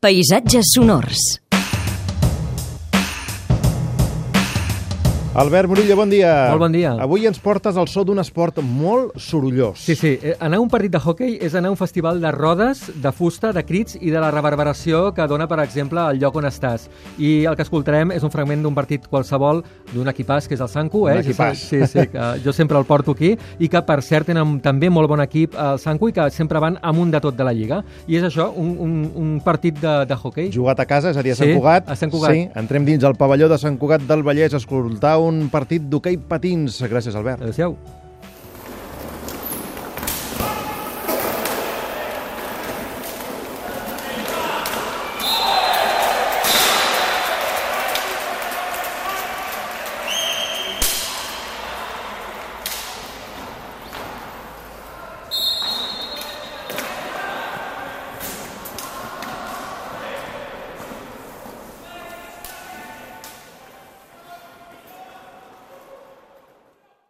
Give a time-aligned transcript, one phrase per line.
[0.00, 1.40] Paisatges sonors.
[5.38, 6.48] Albert Murillo, bon dia.
[6.50, 6.96] Molt bon dia.
[6.98, 9.78] Avui ens portes al so d'un esport molt sorollós.
[9.78, 10.16] Sí, sí.
[10.20, 13.12] Eh, Anar a un partit de hockey és anar a un festival de rodes, de
[13.14, 16.88] fusta, de crits i de la reverberació que dona, per exemple, el lloc on estàs.
[17.22, 19.62] I el que escoltarem és un fragment d'un partit qualsevol
[19.92, 21.04] d'un equipàs, que és el Sanku.
[21.06, 21.14] Eh?
[21.20, 21.62] Un equipàs.
[21.70, 25.06] Sí, sí, que jo sempre el porto aquí i que, per cert, tenen també molt
[25.08, 27.84] bon equip el Sanku i que sempre van amunt de tot de la Lliga.
[28.08, 30.50] I és això, un, un, un partit de, de hockey.
[30.50, 31.86] Jugat a casa, és a dir, a Sí, Sant Cugat.
[31.86, 32.34] a Sant Cugat.
[32.34, 36.18] Sí, entrem dins el pavelló de Sant Cugat del Vallès a escoltar un partit d'hoquei
[36.18, 36.82] patins.
[36.88, 37.44] Gràcies, Albert.
[37.44, 37.76] Adéu-siau.